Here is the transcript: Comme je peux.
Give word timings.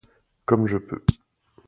Comme 0.45 0.65
je 0.65 0.79
peux. 0.79 1.05